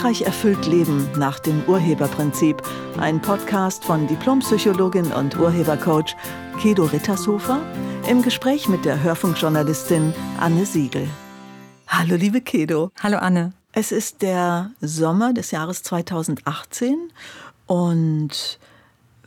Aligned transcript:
Erfolgreich 0.00 0.22
erfüllt 0.26 0.66
Leben 0.66 1.10
nach 1.18 1.40
dem 1.40 1.62
Urheberprinzip. 1.66 2.62
Ein 2.96 3.20
Podcast 3.20 3.84
von 3.84 4.06
Diplompsychologin 4.06 5.12
und 5.12 5.38
Urhebercoach 5.38 6.16
Kedo 6.58 6.84
Rittershofer 6.86 7.60
im 8.08 8.22
Gespräch 8.22 8.66
mit 8.66 8.86
der 8.86 9.02
Hörfunkjournalistin 9.02 10.14
Anne 10.40 10.64
Siegel. 10.64 11.06
Hallo 11.86 12.16
liebe 12.16 12.40
Kedo. 12.40 12.92
Hallo 13.02 13.18
Anne. 13.18 13.52
Es 13.72 13.92
ist 13.92 14.22
der 14.22 14.70
Sommer 14.80 15.34
des 15.34 15.50
Jahres 15.50 15.82
2018 15.82 17.12
und 17.66 18.58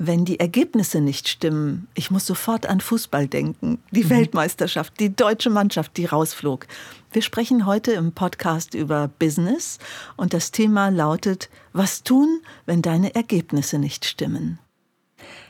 wenn 0.07 0.25
die 0.25 0.39
Ergebnisse 0.39 1.01
nicht 1.01 1.27
stimmen, 1.27 1.88
ich 1.93 2.11
muss 2.11 2.25
sofort 2.25 2.65
an 2.65 2.81
Fußball 2.81 3.27
denken, 3.27 3.80
die 3.91 4.03
mhm. 4.03 4.09
Weltmeisterschaft, 4.09 4.99
die 4.99 5.16
deutsche 5.16 5.49
Mannschaft, 5.49 5.98
die 5.98 6.05
rausflog. 6.05 6.67
Wir 7.11 7.21
sprechen 7.21 7.66
heute 7.66 7.94
im 7.94 8.11
Podcast 8.11 8.73
über 8.73 9.08
Business 9.08 9.80
und 10.16 10.34
das 10.34 10.52
Thema 10.52 10.89
lautet, 10.89 11.49
was 11.71 12.03
tun, 12.03 12.41
wenn 12.66 12.81
deine 12.81 13.16
Ergebnisse 13.16 13.80
nicht 13.80 14.05
stimmen? 14.05 14.59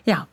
Ja, 0.06 0.28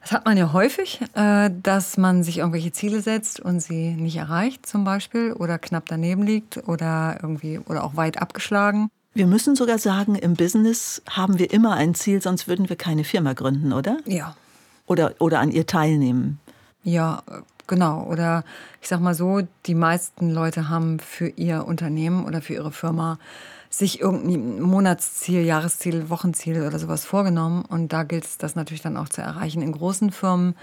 das 0.00 0.12
hat 0.12 0.24
man 0.24 0.36
ja 0.36 0.52
häufig, 0.52 1.00
äh, 1.14 1.50
dass 1.62 1.98
man 1.98 2.24
sich 2.24 2.38
irgendwelche 2.38 2.72
Ziele 2.72 3.02
setzt 3.02 3.40
und 3.40 3.60
sie 3.60 3.90
nicht 3.90 4.16
erreicht 4.16 4.64
zum 4.64 4.84
Beispiel 4.84 5.32
oder 5.32 5.58
knapp 5.58 5.86
daneben 5.86 6.22
liegt 6.22 6.68
oder 6.68 7.18
irgendwie 7.22 7.58
oder 7.58 7.84
auch 7.84 7.96
weit 7.96 8.20
abgeschlagen. 8.20 8.90
Wir 9.12 9.26
müssen 9.26 9.56
sogar 9.56 9.78
sagen, 9.78 10.14
im 10.14 10.34
Business 10.34 11.02
haben 11.08 11.38
wir 11.38 11.52
immer 11.52 11.74
ein 11.74 11.94
Ziel, 11.94 12.22
sonst 12.22 12.46
würden 12.46 12.68
wir 12.68 12.76
keine 12.76 13.02
Firma 13.02 13.32
gründen, 13.32 13.72
oder? 13.72 13.98
Ja. 14.06 14.36
Oder, 14.86 15.14
oder 15.18 15.40
an 15.40 15.50
ihr 15.50 15.66
teilnehmen. 15.66 16.38
Ja, 16.84 17.22
genau. 17.66 18.04
Oder 18.04 18.44
ich 18.80 18.88
sag 18.88 19.00
mal 19.00 19.14
so, 19.14 19.42
die 19.66 19.74
meisten 19.74 20.30
Leute 20.30 20.68
haben 20.68 21.00
für 21.00 21.28
ihr 21.28 21.66
Unternehmen 21.66 22.24
oder 22.24 22.40
für 22.40 22.54
ihre 22.54 22.72
Firma 22.72 23.18
sich 23.68 24.00
irgendein 24.00 24.60
Monatsziel, 24.60 25.44
Jahresziel, 25.44 26.10
Wochenziel 26.10 26.62
oder 26.62 26.78
sowas 26.78 27.04
vorgenommen. 27.04 27.64
Und 27.64 27.92
da 27.92 28.02
gilt 28.02 28.24
es, 28.24 28.38
das 28.38 28.56
natürlich 28.56 28.82
dann 28.82 28.96
auch 28.96 29.08
zu 29.08 29.22
erreichen. 29.22 29.62
In 29.62 29.72
großen 29.72 30.10
Firmen 30.10 30.56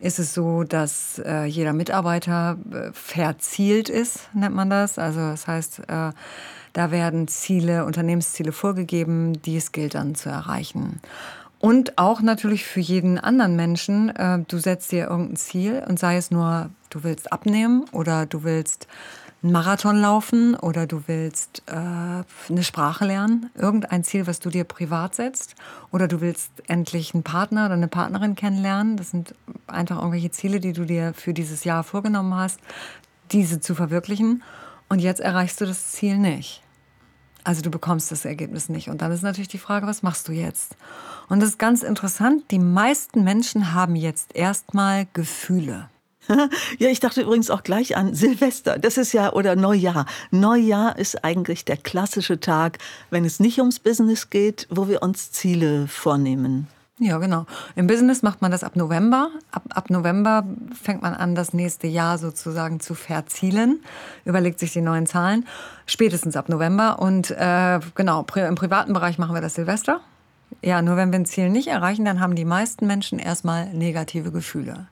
ist 0.00 0.18
es 0.18 0.32
so, 0.32 0.64
dass 0.64 1.20
äh, 1.24 1.44
jeder 1.44 1.74
Mitarbeiter 1.74 2.58
äh, 2.70 2.90
verzielt 2.92 3.90
ist, 3.90 4.30
nennt 4.34 4.54
man 4.54 4.70
das. 4.70 4.98
Also 4.98 5.20
das 5.20 5.46
heißt, 5.46 5.80
äh, 5.88 6.12
da 6.74 6.90
werden 6.90 7.26
Ziele, 7.28 7.86
Unternehmensziele 7.86 8.52
vorgegeben, 8.52 9.40
die 9.42 9.56
es 9.56 9.72
gilt 9.72 9.94
dann 9.94 10.14
zu 10.14 10.28
erreichen. 10.28 11.00
Und 11.58 11.96
auch 11.96 12.20
natürlich 12.20 12.66
für 12.66 12.80
jeden 12.80 13.18
anderen 13.18 13.56
Menschen, 13.56 14.14
äh, 14.14 14.40
du 14.46 14.58
setzt 14.58 14.92
dir 14.92 15.08
irgendein 15.08 15.36
Ziel 15.36 15.82
und 15.88 15.98
sei 15.98 16.18
es 16.18 16.30
nur, 16.30 16.68
du 16.90 17.04
willst 17.04 17.32
abnehmen 17.32 17.86
oder 17.92 18.26
du 18.26 18.44
willst 18.44 18.86
einen 19.42 19.52
Marathon 19.52 19.96
laufen 19.96 20.56
oder 20.56 20.86
du 20.86 21.04
willst 21.06 21.62
äh, 21.66 21.74
eine 21.74 22.62
Sprache 22.62 23.06
lernen, 23.06 23.50
irgendein 23.54 24.02
Ziel, 24.02 24.26
was 24.26 24.40
du 24.40 24.50
dir 24.50 24.64
privat 24.64 25.14
setzt, 25.14 25.54
oder 25.90 26.08
du 26.08 26.20
willst 26.20 26.50
endlich 26.66 27.14
einen 27.14 27.22
Partner 27.22 27.66
oder 27.66 27.74
eine 27.74 27.88
Partnerin 27.88 28.34
kennenlernen. 28.34 28.96
Das 28.96 29.12
sind 29.12 29.34
einfach 29.66 29.98
irgendwelche 29.98 30.32
Ziele, 30.32 30.60
die 30.60 30.72
du 30.72 30.84
dir 30.84 31.14
für 31.14 31.34
dieses 31.34 31.64
Jahr 31.64 31.84
vorgenommen 31.84 32.34
hast, 32.34 32.58
diese 33.32 33.60
zu 33.60 33.74
verwirklichen. 33.74 34.42
Und 34.88 34.98
jetzt 34.98 35.20
erreichst 35.20 35.60
du 35.60 35.66
das 35.66 35.92
Ziel 35.92 36.18
nicht. 36.18 36.63
Also 37.44 37.60
du 37.60 37.70
bekommst 37.70 38.10
das 38.10 38.24
Ergebnis 38.24 38.68
nicht. 38.68 38.88
Und 38.88 39.02
dann 39.02 39.12
ist 39.12 39.22
natürlich 39.22 39.48
die 39.48 39.58
Frage, 39.58 39.86
was 39.86 40.02
machst 40.02 40.28
du 40.28 40.32
jetzt? 40.32 40.76
Und 41.28 41.40
das 41.40 41.50
ist 41.50 41.58
ganz 41.58 41.82
interessant, 41.82 42.44
die 42.50 42.58
meisten 42.58 43.22
Menschen 43.22 43.74
haben 43.74 43.96
jetzt 43.96 44.34
erstmal 44.34 45.06
Gefühle. 45.12 45.88
Ja, 46.78 46.88
ich 46.88 47.00
dachte 47.00 47.20
übrigens 47.20 47.50
auch 47.50 47.62
gleich 47.62 47.98
an 47.98 48.14
Silvester. 48.14 48.78
Das 48.78 48.96
ist 48.96 49.12
ja, 49.12 49.32
oder 49.34 49.56
Neujahr. 49.56 50.06
Neujahr 50.30 50.98
ist 50.98 51.22
eigentlich 51.22 51.66
der 51.66 51.76
klassische 51.76 52.40
Tag, 52.40 52.78
wenn 53.10 53.26
es 53.26 53.40
nicht 53.40 53.58
ums 53.58 53.78
Business 53.78 54.30
geht, 54.30 54.66
wo 54.70 54.88
wir 54.88 55.02
uns 55.02 55.32
Ziele 55.32 55.86
vornehmen. 55.86 56.66
Ja, 57.00 57.18
genau. 57.18 57.44
Im 57.74 57.88
Business 57.88 58.22
macht 58.22 58.40
man 58.40 58.52
das 58.52 58.62
ab 58.62 58.76
November. 58.76 59.30
Ab, 59.50 59.64
ab 59.70 59.90
November 59.90 60.46
fängt 60.80 61.02
man 61.02 61.12
an, 61.12 61.34
das 61.34 61.52
nächste 61.52 61.88
Jahr 61.88 62.18
sozusagen 62.18 62.78
zu 62.78 62.94
verzielen, 62.94 63.80
überlegt 64.24 64.60
sich 64.60 64.72
die 64.72 64.80
neuen 64.80 65.06
Zahlen, 65.06 65.44
spätestens 65.86 66.36
ab 66.36 66.48
November. 66.48 67.00
Und 67.00 67.32
äh, 67.32 67.80
genau, 67.96 68.24
im 68.36 68.54
privaten 68.54 68.92
Bereich 68.92 69.18
machen 69.18 69.34
wir 69.34 69.40
das 69.40 69.54
Silvester. 69.54 70.00
Ja, 70.62 70.82
nur 70.82 70.96
wenn 70.96 71.10
wir 71.10 71.18
ein 71.18 71.26
Ziel 71.26 71.50
nicht 71.50 71.66
erreichen, 71.66 72.04
dann 72.04 72.20
haben 72.20 72.36
die 72.36 72.44
meisten 72.44 72.86
Menschen 72.86 73.18
erstmal 73.18 73.74
negative 73.74 74.30
Gefühle 74.30 74.86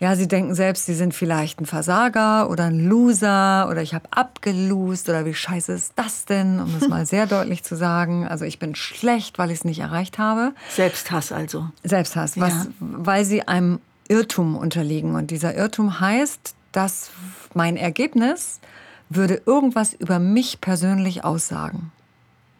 ja, 0.00 0.16
sie 0.16 0.28
denken 0.28 0.54
selbst, 0.54 0.86
sie 0.86 0.94
sind 0.94 1.14
vielleicht 1.14 1.60
ein 1.60 1.66
Versager 1.66 2.50
oder 2.50 2.64
ein 2.64 2.80
Loser 2.80 3.68
oder 3.70 3.82
ich 3.82 3.94
habe 3.94 4.08
abgelost 4.10 5.08
oder 5.08 5.24
wie 5.24 5.34
scheiße 5.34 5.72
ist 5.72 5.92
das 5.96 6.24
denn, 6.24 6.60
um 6.60 6.74
es 6.80 6.88
mal 6.88 7.06
sehr 7.06 7.26
deutlich 7.26 7.62
zu 7.62 7.76
sagen. 7.76 8.26
Also 8.26 8.44
ich 8.44 8.58
bin 8.58 8.74
schlecht, 8.74 9.38
weil 9.38 9.50
ich 9.50 9.58
es 9.58 9.64
nicht 9.64 9.78
erreicht 9.78 10.18
habe. 10.18 10.52
Selbsthass 10.70 11.32
also. 11.32 11.68
Selbsthass, 11.82 12.38
was, 12.38 12.52
ja. 12.52 12.66
weil 12.78 13.24
sie 13.24 13.46
einem 13.46 13.80
Irrtum 14.08 14.56
unterliegen. 14.56 15.14
Und 15.14 15.30
dieser 15.30 15.54
Irrtum 15.54 16.00
heißt, 16.00 16.54
dass 16.72 17.10
mein 17.54 17.76
Ergebnis 17.76 18.60
würde 19.08 19.42
irgendwas 19.46 19.94
über 19.94 20.18
mich 20.18 20.60
persönlich 20.60 21.24
aussagen. 21.24 21.92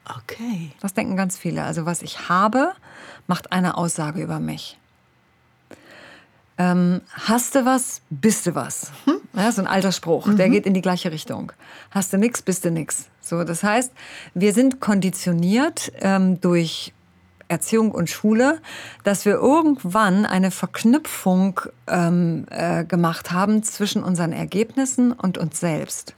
Okay. 0.08 0.70
Das 0.80 0.94
denken 0.94 1.16
ganz 1.16 1.36
viele. 1.36 1.64
Also 1.64 1.86
was 1.86 2.02
ich 2.02 2.28
habe, 2.28 2.72
macht 3.26 3.52
eine 3.52 3.76
Aussage 3.76 4.22
über 4.22 4.38
mich 4.38 4.78
ähm, 6.58 7.00
hast 7.10 7.54
du 7.54 7.64
was, 7.64 8.00
bist 8.10 8.46
du 8.46 8.54
was. 8.54 8.92
Hm? 9.06 9.20
Ja, 9.34 9.50
so 9.50 9.60
ein 9.60 9.66
alter 9.66 9.92
Spruch, 9.92 10.26
mhm. 10.26 10.36
der 10.36 10.48
geht 10.48 10.66
in 10.66 10.74
die 10.74 10.82
gleiche 10.82 11.10
Richtung. 11.10 11.52
Hast 11.90 12.12
du 12.12 12.18
nix, 12.18 12.42
bist 12.42 12.64
du 12.64 12.70
nix. 12.70 13.06
So, 13.20 13.42
das 13.44 13.62
heißt, 13.62 13.92
wir 14.34 14.52
sind 14.52 14.80
konditioniert 14.80 15.92
ähm, 16.00 16.40
durch 16.40 16.92
Erziehung 17.48 17.90
und 17.90 18.08
Schule, 18.08 18.60
dass 19.02 19.24
wir 19.24 19.34
irgendwann 19.34 20.26
eine 20.26 20.50
Verknüpfung 20.50 21.60
ähm, 21.88 22.46
äh, 22.50 22.84
gemacht 22.84 23.32
haben 23.32 23.62
zwischen 23.62 24.02
unseren 24.02 24.32
Ergebnissen 24.32 25.12
und 25.12 25.38
uns 25.38 25.60
selbst. 25.60 26.14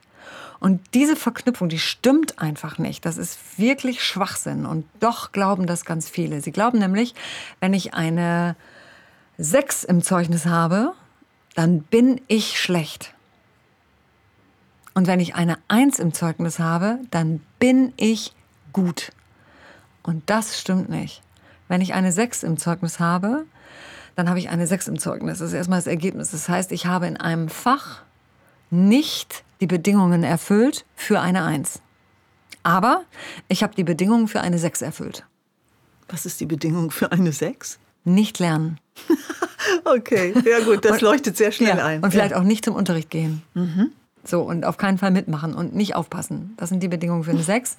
Und 0.58 0.80
diese 0.94 1.16
Verknüpfung, 1.16 1.68
die 1.68 1.78
stimmt 1.78 2.38
einfach 2.38 2.78
nicht. 2.78 3.04
Das 3.04 3.18
ist 3.18 3.58
wirklich 3.58 4.02
Schwachsinn. 4.02 4.66
Und 4.66 4.86
doch 5.00 5.32
glauben 5.32 5.66
das 5.66 5.84
ganz 5.84 6.08
viele. 6.08 6.40
Sie 6.40 6.52
glauben 6.52 6.78
nämlich, 6.78 7.14
wenn 7.60 7.74
ich 7.74 7.94
eine 7.94 8.56
sechs 9.38 9.84
im 9.84 10.02
Zeugnis 10.02 10.46
habe, 10.46 10.92
dann 11.54 11.80
bin 11.82 12.20
ich 12.28 12.60
schlecht. 12.60 13.14
Und 14.94 15.06
wenn 15.06 15.20
ich 15.20 15.34
eine 15.34 15.58
Eins 15.68 15.98
im 15.98 16.14
Zeugnis 16.14 16.58
habe, 16.58 16.98
dann 17.10 17.40
bin 17.58 17.92
ich 17.96 18.34
gut. 18.72 19.12
Und 20.02 20.22
das 20.30 20.58
stimmt 20.58 20.88
nicht. 20.88 21.22
Wenn 21.68 21.80
ich 21.80 21.94
eine 21.94 22.12
Sechs 22.12 22.42
im 22.42 22.56
Zeugnis 22.56 23.00
habe, 23.00 23.44
dann 24.14 24.28
habe 24.28 24.38
ich 24.38 24.48
eine 24.48 24.66
Sechs 24.66 24.88
im 24.88 24.98
Zeugnis. 24.98 25.38
Das 25.38 25.48
ist 25.48 25.54
erstmal 25.54 25.78
das 25.78 25.86
Ergebnis. 25.86 26.30
Das 26.30 26.48
heißt, 26.48 26.72
ich 26.72 26.86
habe 26.86 27.06
in 27.06 27.18
einem 27.18 27.48
Fach 27.48 28.02
nicht 28.70 29.44
die 29.60 29.66
Bedingungen 29.66 30.22
erfüllt 30.22 30.86
für 30.94 31.20
eine 31.20 31.44
Eins. 31.44 31.80
Aber 32.62 33.04
ich 33.48 33.62
habe 33.62 33.74
die 33.74 33.84
Bedingungen 33.84 34.28
für 34.28 34.40
eine 34.40 34.58
Sechs 34.58 34.82
erfüllt. 34.82 35.24
Was 36.08 36.24
ist 36.24 36.40
die 36.40 36.46
Bedingung 36.46 36.90
für 36.90 37.12
eine 37.12 37.32
Sechs? 37.32 37.78
Nicht 38.06 38.38
lernen. 38.38 38.78
okay, 39.84 40.32
ja 40.44 40.64
gut, 40.64 40.84
das 40.84 40.92
und, 40.92 41.00
leuchtet 41.02 41.36
sehr 41.36 41.50
schnell 41.50 41.76
ja, 41.76 41.84
ein. 41.84 42.02
Und 42.02 42.12
vielleicht 42.12 42.30
ja. 42.30 42.38
auch 42.38 42.44
nicht 42.44 42.64
zum 42.64 42.76
Unterricht 42.76 43.10
gehen. 43.10 43.42
Mhm. 43.54 43.90
So, 44.24 44.42
und 44.42 44.64
auf 44.64 44.76
keinen 44.76 44.96
Fall 44.96 45.10
mitmachen 45.10 45.54
und 45.54 45.74
nicht 45.74 45.96
aufpassen. 45.96 46.54
Das 46.56 46.68
sind 46.68 46.82
die 46.84 46.88
Bedingungen 46.88 47.24
für 47.24 47.32
eine 47.32 47.42
6. 47.42 47.76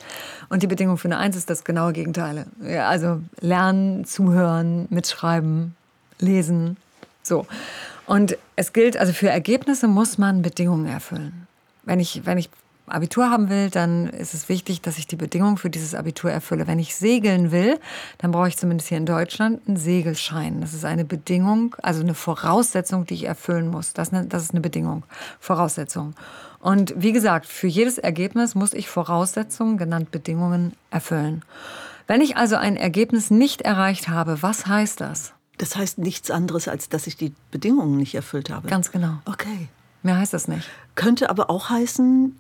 Und 0.49 0.63
die 0.63 0.67
Bedingung 0.67 0.97
für 0.97 1.07
eine 1.07 1.17
1 1.17 1.37
ist 1.37 1.49
das 1.49 1.63
genaue 1.63 1.93
Gegenteil. 1.93 2.45
Ja, 2.61 2.89
also 2.89 3.21
lernen, 3.39 4.03
zuhören, 4.03 4.87
mitschreiben, 4.89 5.75
lesen. 6.19 6.75
So. 7.23 7.47
Und 8.05 8.37
es 8.57 8.73
gilt, 8.73 8.97
also 8.97 9.13
für 9.13 9.29
Ergebnisse 9.29 9.87
muss 9.87 10.17
man 10.17 10.41
Bedingungen 10.41 10.87
erfüllen. 10.87 11.47
Wenn 11.83 12.01
ich, 12.01 12.25
wenn 12.25 12.37
ich 12.37 12.49
Abitur 12.87 13.29
haben 13.29 13.49
will, 13.49 13.69
dann 13.69 14.07
ist 14.07 14.33
es 14.33 14.49
wichtig, 14.49 14.81
dass 14.81 14.97
ich 14.97 15.07
die 15.07 15.15
Bedingungen 15.15 15.57
für 15.57 15.69
dieses 15.69 15.93
Abitur 15.93 16.31
erfülle. 16.31 16.67
Wenn 16.67 16.79
ich 16.79 16.95
segeln 16.95 17.51
will, 17.51 17.79
dann 18.17 18.31
brauche 18.31 18.47
ich 18.47 18.57
zumindest 18.57 18.89
hier 18.89 18.97
in 18.97 19.05
Deutschland 19.05 19.67
einen 19.67 19.77
Segelschein. 19.77 20.61
Das 20.61 20.73
ist 20.73 20.85
eine 20.85 21.05
Bedingung, 21.05 21.75
also 21.81 22.01
eine 22.01 22.13
Voraussetzung, 22.13 23.05
die 23.05 23.15
ich 23.15 23.23
erfüllen 23.25 23.69
muss. 23.69 23.93
Das, 23.93 24.11
das 24.11 24.43
ist 24.43 24.51
eine 24.51 24.61
Bedingung, 24.61 25.03
Voraussetzung. 25.39 26.13
Und 26.59 26.93
wie 26.97 27.11
gesagt, 27.11 27.45
für 27.45 27.67
jedes 27.67 27.97
Ergebnis 27.97 28.55
muss 28.55 28.73
ich 28.73 28.89
Voraussetzungen, 28.89 29.77
genannt 29.77 30.11
Bedingungen, 30.11 30.73
erfüllen. 30.89 31.43
Wenn 32.07 32.21
ich 32.21 32.37
also 32.37 32.55
ein 32.55 32.77
Ergebnis 32.77 33.31
nicht 33.31 33.61
erreicht 33.61 34.07
habe, 34.07 34.41
was 34.41 34.65
heißt 34.65 35.01
das? 35.01 35.33
Das 35.57 35.75
heißt 35.75 35.97
nichts 35.97 36.31
anderes, 36.31 36.67
als 36.67 36.89
dass 36.89 37.07
ich 37.07 37.17
die 37.17 37.33
Bedingungen 37.51 37.97
nicht 37.97 38.15
erfüllt 38.15 38.49
habe. 38.49 38.67
Ganz 38.67 38.91
genau. 38.91 39.17
Okay. 39.25 39.67
Mehr 40.03 40.17
heißt 40.17 40.33
das 40.33 40.47
nicht. 40.47 40.69
Könnte 40.95 41.29
aber 41.29 41.49
auch 41.49 41.69
heißen, 41.69 42.37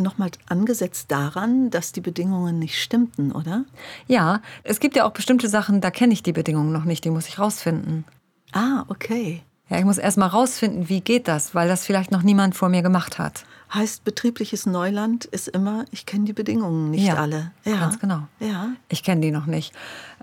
nochmal 0.00 0.30
angesetzt 0.48 1.10
daran, 1.10 1.70
dass 1.70 1.92
die 1.92 2.00
Bedingungen 2.00 2.58
nicht 2.58 2.80
stimmten, 2.80 3.32
oder? 3.32 3.64
Ja, 4.06 4.40
es 4.64 4.80
gibt 4.80 4.96
ja 4.96 5.04
auch 5.04 5.12
bestimmte 5.12 5.48
Sachen, 5.48 5.80
da 5.80 5.90
kenne 5.90 6.12
ich 6.12 6.22
die 6.22 6.32
Bedingungen 6.32 6.72
noch 6.72 6.84
nicht, 6.84 7.04
die 7.04 7.10
muss 7.10 7.28
ich 7.28 7.38
rausfinden. 7.38 8.04
Ah, 8.52 8.84
okay. 8.88 9.42
Ja, 9.70 9.78
ich 9.78 9.84
muss 9.84 9.98
erst 9.98 10.18
mal 10.18 10.26
rausfinden, 10.26 10.88
wie 10.88 11.00
geht 11.00 11.28
das, 11.28 11.54
weil 11.54 11.68
das 11.68 11.84
vielleicht 11.86 12.10
noch 12.10 12.22
niemand 12.22 12.56
vor 12.56 12.68
mir 12.68 12.82
gemacht 12.82 13.20
hat. 13.20 13.44
Heißt, 13.72 14.02
betriebliches 14.02 14.66
Neuland 14.66 15.26
ist 15.26 15.46
immer, 15.46 15.84
ich 15.92 16.06
kenne 16.06 16.24
die 16.24 16.32
Bedingungen 16.32 16.90
nicht 16.90 17.06
ja, 17.06 17.14
alle. 17.14 17.52
Ja, 17.64 17.76
ganz 17.78 18.00
genau. 18.00 18.22
Ja. 18.40 18.70
Ich 18.88 19.04
kenne 19.04 19.20
die 19.20 19.30
noch 19.30 19.46
nicht. 19.46 19.72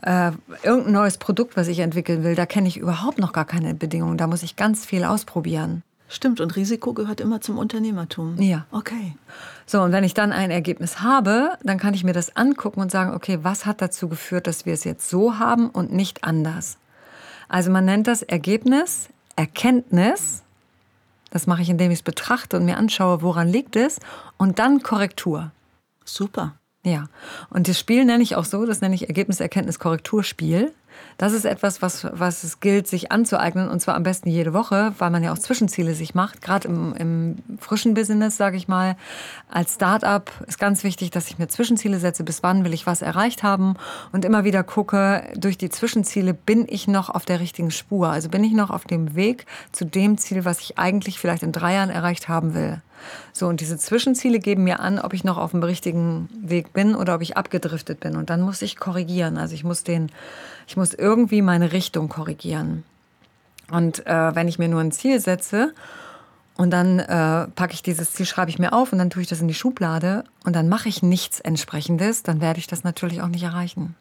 Äh, 0.02 0.34
irgendein 0.64 0.92
neues 0.92 1.18
Produkt, 1.18 1.56
was 1.56 1.70
ich 1.70 1.80
entwickeln 1.80 2.26
will, 2.26 2.36
da 2.36 2.46
kenne 2.46 2.68
ich 2.68 2.76
überhaupt 2.76 3.20
noch 3.20 3.32
gar 3.32 3.46
keine 3.46 3.74
Bedingungen. 3.74 4.18
Da 4.18 4.28
muss 4.28 4.44
ich 4.44 4.58
ganz 4.58 4.86
viel 4.86 5.06
ausprobieren. 5.06 5.82
Stimmt, 6.10 6.40
und 6.40 6.56
Risiko 6.56 6.94
gehört 6.94 7.20
immer 7.20 7.42
zum 7.42 7.58
Unternehmertum. 7.58 8.42
Ja. 8.42 8.66
Okay. 8.72 9.16
So, 9.66 9.82
und 9.82 9.92
wenn 9.92 10.06
ich 10.06 10.14
dann 10.14 10.32
ein 10.32 10.52
Ergebnis 10.52 11.02
habe, 11.02 11.58
dann 11.64 11.78
kann 11.78 11.94
ich 11.94 12.06
mir 12.06 12.14
das 12.14 12.36
angucken 12.38 12.80
und 12.80 12.92
sagen, 12.92 13.14
okay, 13.14 13.40
was 13.42 13.66
hat 13.66 13.82
dazu 13.82 14.08
geführt, 14.08 14.48
dass 14.48 14.66
wir 14.66 14.74
es 14.74 14.86
jetzt 14.86 15.10
so 15.10 15.38
haben 15.38 15.70
und 15.70 15.92
nicht 15.92 16.24
anders? 16.24 16.78
Also 17.50 17.72
man 17.72 17.86
nennt 17.86 18.08
das 18.08 18.24
Ergebnis, 18.24 19.10
Erkenntnis. 19.36 20.44
Das 21.30 21.46
mache 21.46 21.62
ich, 21.62 21.70
indem 21.70 21.92
ich 21.92 22.00
es 22.00 22.04
betrachte 22.04 22.56
und 22.56 22.66
mir 22.66 22.78
anschaue, 22.78 23.22
woran 23.22 23.50
liegt 23.50 23.76
es, 23.76 24.00
und 24.38 24.60
dann 24.60 24.82
Korrektur. 24.82 25.52
Super. 26.06 26.56
Ja, 26.86 27.10
und 27.50 27.68
das 27.68 27.78
Spiel 27.78 28.06
nenne 28.06 28.24
ich 28.24 28.38
auch 28.38 28.46
so, 28.46 28.66
das 28.66 28.80
nenne 28.80 28.96
ich 28.96 29.10
Ergebnis, 29.10 29.42
Erkenntnis, 29.42 29.78
Korrekturspiel. 29.78 30.74
Das 31.18 31.34
ist 31.34 31.46
etwas, 31.46 31.82
was, 31.82 32.06
was 32.12 32.44
es 32.44 32.60
gilt, 32.60 32.88
sich 32.88 33.12
anzueignen 33.12 33.70
und 33.70 33.80
zwar 33.80 33.96
am 33.96 34.04
besten 34.04 34.30
jede 34.30 34.54
Woche, 34.54 34.94
weil 35.00 35.10
man 35.10 35.24
ja 35.24 35.34
auch 35.34 35.38
Zwischenziele 35.40 35.96
sich 35.96 36.14
macht. 36.14 36.42
Gerade 36.42 36.68
im, 36.68 36.94
im 36.94 37.58
frischen 37.60 37.96
Business, 37.96 38.38
sage 38.38 38.56
ich 38.56 38.68
mal, 38.68 38.96
als 39.50 39.76
Start-up 39.76 40.32
ist 40.46 40.60
ganz 40.60 40.84
wichtig, 40.84 41.10
dass 41.10 41.28
ich 41.28 41.40
mir 41.40 41.48
Zwischenziele 41.48 42.00
setze. 42.00 42.24
Bis 42.24 42.44
wann 42.44 42.64
will 42.64 42.74
ich 42.74 42.86
was 42.86 43.02
erreicht 43.02 43.42
haben 43.42 43.76
und 44.12 44.26
immer 44.26 44.44
wieder 44.44 44.64
gucke, 44.64 45.24
durch 45.36 45.58
die 45.58 45.70
Zwischenziele 45.70 46.36
bin 46.36 46.68
ich 46.70 46.88
noch 46.88 47.10
auf 47.10 47.26
der 47.26 47.40
richtigen 47.40 47.72
Spur. 47.72 48.10
Also 48.10 48.30
bin 48.30 48.44
ich 48.44 48.54
noch 48.54 48.70
auf 48.70 48.86
dem 48.86 49.16
Weg 49.16 49.48
zu 49.72 49.86
dem 49.86 50.20
Ziel, 50.20 50.46
was 50.46 50.60
ich 50.60 50.78
eigentlich 50.78 51.20
vielleicht 51.20 51.42
in 51.42 51.52
drei 51.52 51.74
Jahren 51.74 51.90
erreicht 51.90 52.30
haben 52.30 52.54
will. 52.54 52.82
So, 53.34 53.48
und 53.48 53.62
diese 53.62 53.78
Zwischenziele 53.78 54.40
geben 54.40 54.64
mir 54.64 54.80
an, 54.80 55.00
ob 55.00 55.14
ich 55.14 55.24
noch 55.24 55.38
auf 55.38 55.52
dem 55.52 55.64
richtigen 55.64 56.30
Weg 56.42 56.74
bin 56.74 56.96
oder 56.96 57.16
ob 57.16 57.22
ich 57.22 57.38
abgedriftet 57.38 58.00
bin. 58.00 58.16
Und 58.16 58.30
dann 58.30 58.42
muss 58.42 58.62
ich 58.62 58.78
korrigieren. 58.78 59.38
Also 59.38 59.54
ich 59.54 59.64
muss 59.64 59.84
den, 59.84 60.12
ich 60.68 60.78
muss 60.78 60.94
irgendwie 60.94 61.42
meine 61.42 61.72
Richtung 61.72 62.10
korrigieren. 62.10 62.84
Und 63.72 64.06
äh, 64.06 64.36
wenn 64.36 64.48
ich 64.48 64.60
mir 64.60 64.68
nur 64.68 64.82
ein 64.82 64.92
Ziel 64.92 65.20
setze 65.20 65.74
und 66.56 66.72
dann 66.72 67.00
äh, 67.00 67.48
packe 67.48 67.74
ich 67.74 67.84
dieses 67.84 68.12
Ziel, 68.12 68.26
schreibe 68.26 68.50
ich 68.50 68.60
mir 68.60 68.74
auf 68.74 68.92
und 68.92 69.00
dann 69.00 69.10
tue 69.10 69.22
ich 69.22 69.28
das 69.28 69.42
in 69.42 69.48
die 69.48 69.54
Schublade 69.54 70.24
und 70.46 70.56
dann 70.56 70.70
mache 70.70 70.90
ich 70.90 71.04
nichts 71.04 71.40
entsprechendes, 71.40 72.24
dann 72.24 72.42
werde 72.42 72.60
ich 72.60 72.68
das 72.68 72.84
natürlich 72.84 73.22
auch 73.22 73.28
nicht 73.28 73.44
erreichen. 73.44 73.96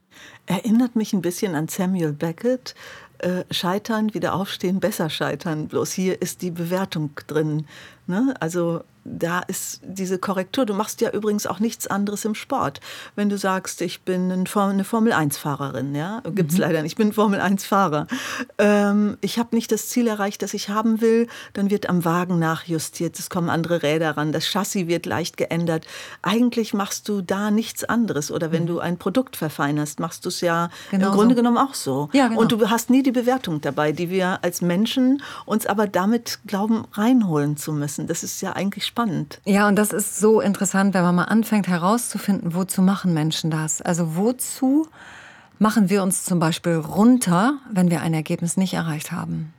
Erinnert 0.46 0.96
mich 0.96 1.12
ein 1.12 1.22
bisschen 1.22 1.54
an 1.54 1.68
Samuel 1.68 2.12
Beckett. 2.12 2.74
Äh, 3.18 3.44
scheitern, 3.50 4.12
wieder 4.12 4.34
aufstehen, 4.34 4.78
besser 4.78 5.08
scheitern. 5.08 5.68
Bloß 5.68 5.92
hier 5.92 6.20
ist 6.20 6.42
die 6.42 6.50
Bewertung 6.50 7.10
drin. 7.26 7.66
Ne? 8.06 8.34
Also 8.40 8.82
da 9.08 9.40
ist 9.40 9.80
diese 9.84 10.18
Korrektur. 10.18 10.66
Du 10.66 10.74
machst 10.74 11.00
ja 11.00 11.10
übrigens 11.10 11.46
auch 11.46 11.60
nichts 11.60 11.86
anderes 11.86 12.24
im 12.24 12.34
Sport. 12.34 12.80
Wenn 13.14 13.28
du 13.28 13.38
sagst, 13.38 13.80
ich 13.80 14.02
bin 14.02 14.32
eine 14.32 14.84
Formel-1-Fahrerin, 14.84 15.94
ja, 15.94 16.22
gibt 16.34 16.50
es 16.50 16.56
mhm. 16.56 16.62
leider 16.62 16.82
nicht, 16.82 16.92
ich 16.92 16.96
bin 16.96 17.12
Formel-1-Fahrer. 17.12 18.06
Ähm, 18.58 19.16
ich 19.20 19.38
habe 19.38 19.54
nicht 19.54 19.70
das 19.72 19.88
Ziel 19.88 20.06
erreicht, 20.08 20.42
das 20.42 20.54
ich 20.54 20.68
haben 20.68 21.00
will, 21.00 21.28
dann 21.52 21.70
wird 21.70 21.88
am 21.88 22.04
Wagen 22.04 22.38
nachjustiert, 22.38 23.18
es 23.18 23.30
kommen 23.30 23.48
andere 23.48 23.82
Räder 23.82 24.16
ran, 24.16 24.32
das 24.32 24.46
Chassis 24.46 24.88
wird 24.88 25.06
leicht 25.06 25.36
geändert. 25.36 25.86
Eigentlich 26.22 26.74
machst 26.74 27.08
du 27.08 27.22
da 27.22 27.50
nichts 27.50 27.84
anderes. 27.84 28.30
Oder 28.30 28.52
wenn 28.52 28.64
mhm. 28.64 28.68
du 28.68 28.80
ein 28.80 28.98
Produkt 28.98 29.36
verfeinerst, 29.36 30.00
machst 30.00 30.24
du 30.24 30.28
es 30.28 30.40
ja 30.40 30.70
genau 30.90 31.08
im 31.08 31.12
Grunde 31.12 31.34
so. 31.34 31.36
genommen 31.36 31.58
auch 31.58 31.74
so. 31.74 32.08
Ja, 32.12 32.28
genau. 32.28 32.40
Und 32.40 32.52
du 32.52 32.68
hast 32.68 32.90
nie 32.90 33.02
die 33.02 33.12
Bewertung 33.12 33.60
dabei, 33.60 33.92
die 33.92 34.10
wir 34.10 34.42
als 34.42 34.62
Menschen 34.62 35.22
uns 35.44 35.66
aber 35.66 35.86
damit 35.86 36.40
glauben, 36.46 36.84
reinholen 36.92 37.56
zu 37.56 37.72
müssen. 37.72 37.95
Das 37.98 38.22
ist 38.22 38.42
ja 38.42 38.52
eigentlich 38.52 38.84
spannend 38.84 38.96
spannend. 38.96 39.40
Ja, 39.44 39.68
und 39.68 39.76
das 39.76 39.92
ist 39.92 40.18
so 40.18 40.40
interessant, 40.40 40.94
wenn 40.94 41.02
man 41.02 41.14
mal 41.14 41.24
anfängt 41.24 41.68
herauszufinden, 41.68 42.54
wozu 42.54 42.82
machen 42.82 43.14
Menschen 43.14 43.50
das? 43.50 43.82
Also 43.82 44.16
wozu 44.16 44.88
machen 45.58 45.88
wir 45.90 46.02
uns 46.02 46.24
zum 46.24 46.38
Beispiel 46.38 46.76
runter, 46.76 47.58
wenn 47.70 47.90
wir 47.90 48.00
ein 48.00 48.14
Ergebnis 48.14 48.56
nicht 48.56 48.74
erreicht 48.74 49.12
haben? 49.12 49.52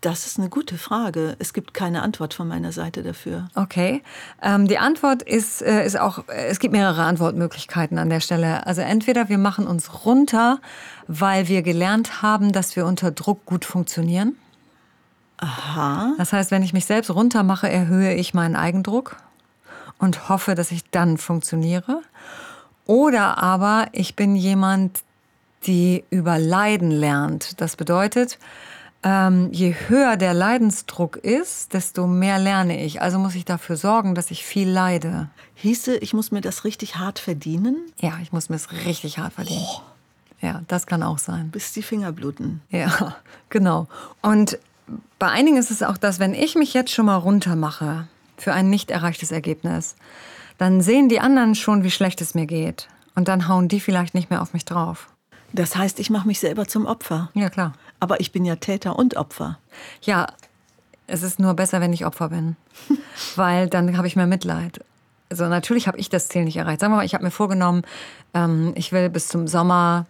Das 0.00 0.26
ist 0.26 0.38
eine 0.38 0.48
gute 0.48 0.78
Frage. 0.78 1.34
Es 1.40 1.52
gibt 1.52 1.74
keine 1.74 2.02
Antwort 2.02 2.32
von 2.32 2.46
meiner 2.46 2.70
Seite 2.70 3.02
dafür. 3.02 3.48
Okay. 3.56 4.04
Ähm, 4.40 4.68
die 4.68 4.78
Antwort 4.78 5.24
ist, 5.24 5.60
äh, 5.60 5.84
ist 5.84 5.98
auch, 5.98 6.28
äh, 6.28 6.46
es 6.46 6.60
gibt 6.60 6.70
mehrere 6.72 7.02
Antwortmöglichkeiten 7.02 7.98
an 7.98 8.08
der 8.08 8.20
Stelle. 8.20 8.64
Also 8.64 8.82
entweder 8.82 9.28
wir 9.28 9.38
machen 9.38 9.66
uns 9.66 10.04
runter, 10.04 10.60
weil 11.08 11.48
wir 11.48 11.62
gelernt 11.62 12.22
haben, 12.22 12.52
dass 12.52 12.76
wir 12.76 12.86
unter 12.86 13.10
Druck 13.10 13.44
gut 13.44 13.64
funktionieren. 13.64 14.36
Aha. 15.38 16.14
Das 16.18 16.32
heißt, 16.32 16.50
wenn 16.50 16.62
ich 16.62 16.72
mich 16.72 16.84
selbst 16.84 17.10
runtermache, 17.10 17.68
erhöhe 17.68 18.14
ich 18.14 18.34
meinen 18.34 18.56
Eigendruck 18.56 19.16
und 19.98 20.28
hoffe, 20.28 20.54
dass 20.54 20.70
ich 20.70 20.88
dann 20.90 21.18
funktioniere. 21.18 22.02
Oder 22.86 23.42
aber 23.42 23.86
ich 23.92 24.16
bin 24.16 24.34
jemand, 24.34 25.00
die 25.66 26.04
über 26.10 26.38
Leiden 26.38 26.90
lernt. 26.90 27.60
Das 27.60 27.76
bedeutet, 27.76 28.38
ähm, 29.02 29.50
je 29.52 29.74
höher 29.88 30.16
der 30.16 30.34
Leidensdruck 30.34 31.16
ist, 31.16 31.72
desto 31.72 32.06
mehr 32.06 32.38
lerne 32.38 32.82
ich. 32.84 33.00
Also 33.00 33.18
muss 33.18 33.34
ich 33.34 33.44
dafür 33.44 33.76
sorgen, 33.76 34.14
dass 34.14 34.30
ich 34.30 34.44
viel 34.44 34.68
leide. 34.68 35.28
Hieße, 35.54 35.96
ich 35.98 36.14
muss 36.14 36.30
mir 36.30 36.40
das 36.40 36.64
richtig 36.64 36.96
hart 36.96 37.18
verdienen? 37.18 37.76
Ja, 38.00 38.18
ich 38.22 38.32
muss 38.32 38.48
mir 38.48 38.56
es 38.56 38.72
richtig 38.72 39.18
hart 39.18 39.34
verdienen. 39.34 39.64
Oh. 39.64 39.82
Ja, 40.40 40.62
das 40.68 40.86
kann 40.86 41.02
auch 41.02 41.18
sein. 41.18 41.50
Bis 41.50 41.72
die 41.72 41.82
Finger 41.82 42.12
bluten. 42.12 42.60
Ja, 42.70 43.16
genau. 43.50 43.88
Und 44.22 44.58
bei 45.18 45.28
einigen 45.28 45.56
ist 45.56 45.70
es 45.70 45.82
auch 45.82 45.96
das, 45.96 46.18
wenn 46.18 46.34
ich 46.34 46.54
mich 46.54 46.74
jetzt 46.74 46.92
schon 46.92 47.06
mal 47.06 47.16
runter 47.16 47.56
mache 47.56 48.06
für 48.36 48.52
ein 48.52 48.70
nicht 48.70 48.90
erreichtes 48.90 49.32
Ergebnis, 49.32 49.96
dann 50.58 50.80
sehen 50.80 51.08
die 51.08 51.20
anderen 51.20 51.54
schon, 51.54 51.82
wie 51.82 51.90
schlecht 51.90 52.20
es 52.20 52.34
mir 52.34 52.46
geht. 52.46 52.88
Und 53.14 53.26
dann 53.26 53.48
hauen 53.48 53.68
die 53.68 53.80
vielleicht 53.80 54.14
nicht 54.14 54.30
mehr 54.30 54.42
auf 54.42 54.52
mich 54.52 54.64
drauf. 54.64 55.08
Das 55.52 55.76
heißt, 55.76 55.98
ich 55.98 56.10
mache 56.10 56.26
mich 56.26 56.38
selber 56.40 56.66
zum 56.66 56.86
Opfer. 56.86 57.30
Ja, 57.34 57.50
klar. 57.50 57.72
Aber 58.00 58.20
ich 58.20 58.32
bin 58.32 58.44
ja 58.44 58.56
Täter 58.56 58.96
und 58.96 59.16
Opfer. 59.16 59.58
Ja, 60.02 60.28
es 61.08 61.22
ist 61.22 61.40
nur 61.40 61.54
besser, 61.54 61.80
wenn 61.80 61.92
ich 61.92 62.06
Opfer 62.06 62.28
bin. 62.28 62.56
Weil 63.36 63.68
dann 63.68 63.96
habe 63.96 64.06
ich 64.06 64.14
mehr 64.14 64.26
Mitleid. 64.26 64.84
Also 65.30 65.46
natürlich 65.46 65.88
habe 65.88 65.98
ich 65.98 66.10
das 66.10 66.28
Ziel 66.28 66.44
nicht 66.44 66.56
erreicht. 66.56 66.80
Sagen 66.80 66.92
wir 66.92 66.98
mal, 66.98 67.04
ich 67.04 67.14
habe 67.14 67.24
mir 67.24 67.30
vorgenommen, 67.30 67.82
ähm, 68.34 68.72
ich 68.76 68.92
will 68.92 69.10
bis 69.10 69.28
zum 69.28 69.48
Sommer 69.48 70.06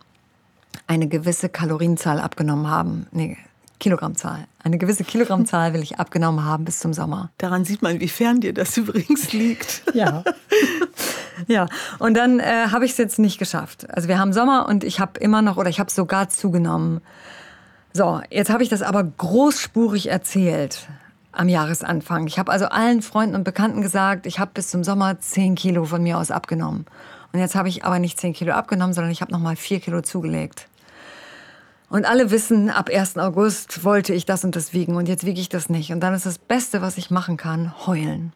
eine 0.87 1.09
gewisse 1.09 1.49
Kalorienzahl 1.49 2.21
abgenommen 2.21 2.69
haben. 2.69 3.07
Nee, 3.11 3.39
Kilogrammzahl. 3.79 4.47
Eine 4.63 4.79
gewisse 4.79 5.05
Kilogrammzahl 5.05 5.73
will 5.73 5.83
ich 5.83 5.99
abgenommen 5.99 6.45
haben 6.45 6.65
bis 6.65 6.81
zum 6.81 6.93
Sommer. 6.93 7.31
Daran 7.39 7.65
sieht 7.65 7.83
man, 7.83 8.01
wie 8.01 8.09
fern 8.09 8.41
dir 8.41 8.53
das 8.53 8.77
übrigens 8.77 9.33
liegt. 9.33 9.83
ja. 9.95 10.25
ja, 11.47 11.67
und 11.99 12.17
dann 12.17 12.41
äh, 12.41 12.69
habe 12.71 12.85
ich 12.85 12.93
es 12.93 12.99
jetzt 12.99 13.19
nicht 13.19 13.39
geschafft. 13.39 13.89
Also 13.91 14.09
wir 14.09 14.19
haben 14.19 14.33
Sommer 14.33 14.67
und 14.69 14.85
ich 14.85 15.01
habe 15.01 15.21
immer 15.21 15.43
noch, 15.43 15.57
oder 15.57 15.71
ich 15.71 15.81
habe 15.81 15.91
sogar 15.91 16.29
zugenommen. 16.29 17.01
So, 17.93 18.21
jetzt 18.31 18.51
habe 18.51 18.63
ich 18.63 18.69
das 18.69 18.83
aber 18.83 19.05
großspurig 19.05 20.09
erzählt 20.09 20.89
am 21.33 21.49
Jahresanfang. 21.49 22.27
Ich 22.27 22.39
habe 22.39 22.51
also 22.51 22.67
allen 22.67 23.01
Freunden 23.03 23.37
und 23.37 23.45
Bekannten 23.45 23.81
gesagt, 23.81 24.27
ich 24.27 24.39
habe 24.39 24.51
bis 24.55 24.71
zum 24.71 24.83
Sommer 24.83 25.21
10 25.21 25.55
Kilo 25.55 25.85
von 25.85 26.03
mir 26.03 26.19
aus 26.19 26.31
abgenommen. 26.31 26.87
Und 27.33 27.41
jetzt 27.41 27.55
habe 27.55 27.69
ich 27.69 27.85
aber 27.85 27.99
nicht 27.99 28.19
10 28.19 28.33
Kilo 28.33 28.53
abgenommen, 28.53 28.93
sondern 28.93 29.13
ich 29.13 29.21
habe 29.21 29.33
noch 29.33 29.39
mal 29.39 29.57
4 29.57 29.81
Kilo 29.81 30.01
zugelegt. 30.03 30.67
Und 31.91 32.05
alle 32.05 32.31
wissen, 32.31 32.69
ab 32.69 32.91
1. 32.93 33.17
August 33.17 33.83
wollte 33.85 34.13
ich 34.13 34.27
das 34.27 34.45
und 34.45 34.55
das 34.57 34.73
wiegen 34.73 34.97
und 34.97 35.09
jetzt 35.09 35.25
wiege 35.25 35.41
ich 35.41 35.49
das 35.49 35.71
nicht. 35.71 35.91
Und 35.91 36.01
dann 36.01 36.15
ist 36.15 36.27
das 36.27 36.39
Beste, 36.39 36.83
was 36.83 36.99
ich 36.99 37.11
machen 37.11 37.37
kann, 37.37 37.73
heulen. 37.87 38.33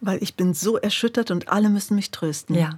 Weil 0.00 0.22
ich 0.22 0.34
bin 0.34 0.52
so 0.52 0.76
erschüttert 0.76 1.30
und 1.30 1.48
alle 1.48 1.70
müssen 1.70 1.94
mich 1.94 2.10
trösten. 2.10 2.54
Ja. 2.56 2.70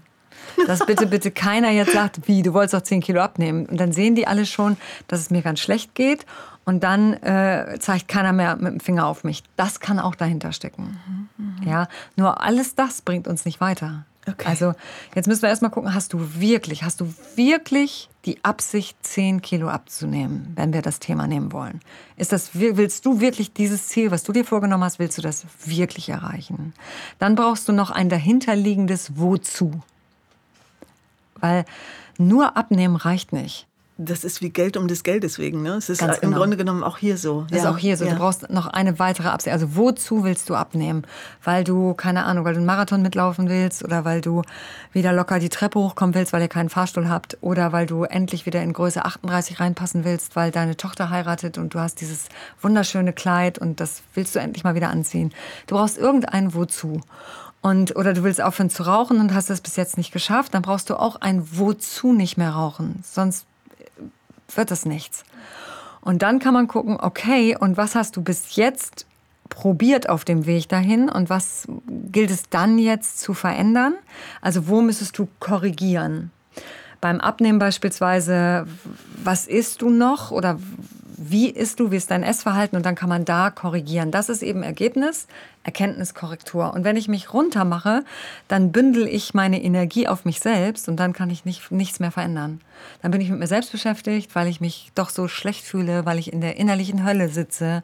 Dass 0.66 0.84
bitte, 0.86 1.06
bitte 1.06 1.30
keiner 1.30 1.70
jetzt 1.70 1.92
sagt, 1.92 2.28
wie, 2.28 2.42
du 2.42 2.52
wolltest 2.52 2.74
doch 2.74 2.82
10 2.82 3.00
Kilo 3.00 3.20
abnehmen. 3.20 3.66
Und 3.66 3.78
dann 3.80 3.92
sehen 3.92 4.14
die 4.14 4.26
alle 4.26 4.46
schon, 4.46 4.76
dass 5.08 5.20
es 5.20 5.30
mir 5.30 5.42
ganz 5.42 5.58
schlecht 5.60 5.94
geht. 5.94 6.26
Und 6.64 6.84
dann 6.84 7.14
äh, 7.14 7.78
zeigt 7.80 8.08
keiner 8.08 8.32
mehr 8.32 8.56
mit 8.56 8.72
dem 8.72 8.80
Finger 8.80 9.06
auf 9.06 9.24
mich. 9.24 9.42
Das 9.56 9.80
kann 9.80 9.98
auch 9.98 10.14
dahinter 10.14 10.52
stecken. 10.52 10.98
Mhm, 11.06 11.28
mh. 11.36 11.70
Ja, 11.70 11.88
nur 12.16 12.40
alles 12.40 12.74
das 12.74 13.02
bringt 13.02 13.26
uns 13.26 13.44
nicht 13.44 13.60
weiter. 13.60 14.06
Okay. 14.26 14.48
Also 14.48 14.74
jetzt 15.14 15.26
müssen 15.26 15.42
wir 15.42 15.50
erstmal 15.50 15.70
gucken, 15.70 15.94
hast 15.94 16.12
du 16.12 16.40
wirklich, 16.40 16.82
hast 16.82 17.00
du 17.00 17.14
wirklich 17.36 18.08
die 18.24 18.42
Absicht, 18.42 18.96
10 19.02 19.42
Kilo 19.42 19.68
abzunehmen, 19.68 20.52
wenn 20.56 20.72
wir 20.72 20.80
das 20.80 20.98
Thema 20.98 21.26
nehmen 21.26 21.52
wollen? 21.52 21.80
Ist 22.16 22.32
das, 22.32 22.50
willst 22.54 23.04
du 23.04 23.20
wirklich 23.20 23.52
dieses 23.52 23.88
Ziel, 23.88 24.10
was 24.10 24.22
du 24.22 24.32
dir 24.32 24.44
vorgenommen 24.44 24.84
hast, 24.84 24.98
willst 24.98 25.18
du 25.18 25.22
das 25.22 25.44
wirklich 25.64 26.08
erreichen? 26.08 26.72
Dann 27.18 27.34
brauchst 27.34 27.68
du 27.68 27.72
noch 27.72 27.90
ein 27.90 28.08
dahinterliegendes 28.08 29.18
Wozu. 29.18 29.82
Weil 31.40 31.66
nur 32.16 32.56
abnehmen 32.56 32.96
reicht 32.96 33.32
nicht. 33.32 33.66
Das 33.96 34.24
ist 34.24 34.40
wie 34.40 34.50
Geld 34.50 34.76
um 34.76 34.88
des 34.88 35.04
Geldes 35.04 35.38
wegen. 35.38 35.62
Ne? 35.62 35.74
Es 35.74 35.88
ist 35.88 35.98
Ganz 36.00 36.16
im 36.16 36.30
genau. 36.30 36.38
Grunde 36.40 36.56
genommen 36.56 36.82
auch 36.82 36.98
hier 36.98 37.16
so. 37.16 37.42
Das 37.48 37.58
ist 37.58 37.64
Ja, 37.64 37.70
auch 37.70 37.78
hier 37.78 37.96
so. 37.96 38.04
ja. 38.04 38.12
Du 38.12 38.18
brauchst 38.18 38.50
noch 38.50 38.66
eine 38.66 38.98
weitere 38.98 39.28
Absicht. 39.28 39.52
Also 39.52 39.76
wozu 39.76 40.24
willst 40.24 40.50
du 40.50 40.56
abnehmen? 40.56 41.02
Weil 41.44 41.62
du, 41.62 41.94
keine 41.94 42.24
Ahnung, 42.24 42.44
weil 42.44 42.54
du 42.54 42.58
einen 42.58 42.66
Marathon 42.66 43.02
mitlaufen 43.02 43.48
willst 43.48 43.84
oder 43.84 44.04
weil 44.04 44.20
du 44.20 44.42
wieder 44.92 45.12
locker 45.12 45.38
die 45.38 45.48
Treppe 45.48 45.78
hochkommen 45.78 46.14
willst, 46.16 46.32
weil 46.32 46.42
ihr 46.42 46.48
keinen 46.48 46.70
Fahrstuhl 46.70 47.08
habt 47.08 47.38
oder 47.40 47.72
weil 47.72 47.86
du 47.86 48.02
endlich 48.02 48.46
wieder 48.46 48.62
in 48.62 48.72
Größe 48.72 49.04
38 49.04 49.60
reinpassen 49.60 50.04
willst, 50.04 50.34
weil 50.34 50.50
deine 50.50 50.76
Tochter 50.76 51.10
heiratet 51.10 51.56
und 51.56 51.72
du 51.74 51.78
hast 51.78 52.00
dieses 52.00 52.26
wunderschöne 52.60 53.12
Kleid 53.12 53.58
und 53.58 53.78
das 53.78 54.02
willst 54.14 54.34
du 54.34 54.40
endlich 54.40 54.64
mal 54.64 54.74
wieder 54.74 54.90
anziehen. 54.90 55.32
Du 55.68 55.76
brauchst 55.76 55.98
irgendein 55.98 56.52
Wozu. 56.54 57.00
Und, 57.62 57.96
oder 57.96 58.12
du 58.12 58.24
willst 58.24 58.42
aufhören 58.42 58.68
zu 58.70 58.82
rauchen 58.82 59.20
und 59.20 59.32
hast 59.32 59.48
es 59.50 59.60
bis 59.62 59.76
jetzt 59.76 59.96
nicht 59.96 60.12
geschafft, 60.12 60.52
dann 60.52 60.60
brauchst 60.62 60.90
du 60.90 60.96
auch 60.96 61.16
ein 61.16 61.46
Wozu 61.56 62.12
nicht 62.12 62.36
mehr 62.36 62.50
rauchen. 62.50 63.02
Sonst 63.02 63.46
wird 64.56 64.70
das 64.70 64.86
nichts. 64.86 65.24
Und 66.00 66.22
dann 66.22 66.38
kann 66.38 66.54
man 66.54 66.68
gucken, 66.68 66.98
okay, 67.00 67.56
und 67.58 67.76
was 67.76 67.94
hast 67.94 68.16
du 68.16 68.22
bis 68.22 68.56
jetzt 68.56 69.06
probiert 69.48 70.08
auf 70.08 70.24
dem 70.24 70.46
Weg 70.46 70.68
dahin 70.68 71.08
und 71.08 71.30
was 71.30 71.66
gilt 71.86 72.30
es 72.30 72.48
dann 72.50 72.78
jetzt 72.78 73.20
zu 73.20 73.34
verändern? 73.34 73.94
Also 74.40 74.68
wo 74.68 74.80
müsstest 74.80 75.18
du 75.18 75.28
korrigieren? 75.40 76.30
Beim 77.00 77.20
Abnehmen 77.20 77.58
beispielsweise, 77.58 78.66
was 79.22 79.46
isst 79.46 79.82
du 79.82 79.90
noch 79.90 80.30
oder 80.30 80.58
wie 81.34 81.50
isst 81.50 81.80
du, 81.80 81.90
wie 81.90 81.96
ist 81.96 82.12
dein 82.12 82.22
Essverhalten 82.22 82.76
und 82.76 82.86
dann 82.86 82.94
kann 82.94 83.08
man 83.08 83.24
da 83.24 83.50
korrigieren. 83.50 84.12
Das 84.12 84.28
ist 84.28 84.40
eben 84.40 84.62
Ergebnis, 84.62 85.26
Erkenntniskorrektur. 85.64 86.72
Und 86.72 86.84
wenn 86.84 86.96
ich 86.96 87.08
mich 87.08 87.34
runter 87.34 87.64
mache, 87.64 88.04
dann 88.46 88.70
bündel 88.70 89.08
ich 89.08 89.34
meine 89.34 89.60
Energie 89.60 90.06
auf 90.06 90.24
mich 90.24 90.38
selbst 90.38 90.88
und 90.88 90.96
dann 90.96 91.12
kann 91.12 91.30
ich 91.30 91.44
nicht, 91.44 91.72
nichts 91.72 91.98
mehr 91.98 92.12
verändern. 92.12 92.60
Dann 93.02 93.10
bin 93.10 93.20
ich 93.20 93.30
mit 93.30 93.40
mir 93.40 93.48
selbst 93.48 93.72
beschäftigt, 93.72 94.36
weil 94.36 94.46
ich 94.46 94.60
mich 94.60 94.92
doch 94.94 95.10
so 95.10 95.26
schlecht 95.26 95.64
fühle, 95.64 96.06
weil 96.06 96.20
ich 96.20 96.32
in 96.32 96.40
der 96.40 96.56
innerlichen 96.56 97.04
Hölle 97.04 97.28
sitze 97.28 97.82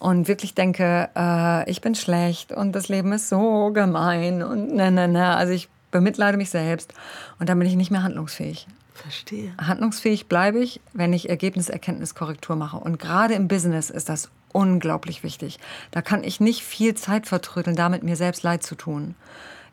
und 0.00 0.26
wirklich 0.26 0.56
denke, 0.56 1.08
äh, 1.14 1.70
ich 1.70 1.82
bin 1.82 1.94
schlecht 1.94 2.50
und 2.50 2.72
das 2.72 2.88
Leben 2.88 3.12
ist 3.12 3.28
so 3.28 3.70
gemein 3.72 4.42
und 4.42 4.74
ne, 4.74 4.90
ne, 4.90 5.06
ne. 5.06 5.36
Also 5.36 5.52
ich 5.52 5.68
bemitleide 5.92 6.36
mich 6.36 6.50
selbst 6.50 6.92
und 7.38 7.48
dann 7.48 7.60
bin 7.60 7.68
ich 7.68 7.76
nicht 7.76 7.92
mehr 7.92 8.02
handlungsfähig. 8.02 8.66
Verstehe. 8.94 9.52
Handlungsfähig 9.58 10.26
bleibe 10.26 10.58
ich, 10.58 10.80
wenn 10.92 11.12
ich 11.12 11.28
Ergebniserkenntniskorrektur 11.28 12.56
mache. 12.56 12.76
Und 12.76 12.98
gerade 12.98 13.34
im 13.34 13.48
Business 13.48 13.90
ist 13.90 14.08
das 14.08 14.30
unglaublich 14.52 15.22
wichtig. 15.22 15.58
Da 15.90 16.02
kann 16.02 16.24
ich 16.24 16.40
nicht 16.40 16.62
viel 16.62 16.94
Zeit 16.94 17.26
vertrödeln, 17.26 17.76
damit 17.76 18.02
mir 18.02 18.16
selbst 18.16 18.42
leid 18.42 18.62
zu 18.62 18.74
tun. 18.74 19.14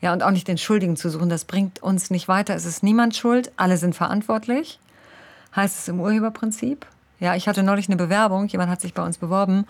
Ja, 0.02 0.14
und 0.14 0.24
auch 0.24 0.32
nicht 0.32 0.48
den 0.48 0.58
Schuldigen 0.58 0.96
zu 0.96 1.10
suchen. 1.10 1.30
Das 1.30 1.46
bringt 1.46 1.84
uns 1.84 2.10
nicht 2.10 2.28
weiter. 2.28 2.56
Es 2.56 2.66
ist 2.66 2.84
niemand 2.84 3.16
schuld. 3.16 3.52
Alle 3.58 3.78
sind 3.78 3.96
verantwortlich. 3.96 4.80
Heißt 5.56 5.80
es 5.80 5.88
im 5.88 6.00
Urheberprinzip. 6.00 6.86
Ja, 7.20 7.36
ich 7.36 7.48
hatte 7.50 7.64
neulich 7.64 7.90
eine 7.90 7.98
Bewerbung. 7.98 8.48
Jemand 8.48 8.72
hat 8.72 8.80
sich 8.80 8.94
bei 8.94 9.04
uns 9.04 9.18
beworben. 9.18 9.66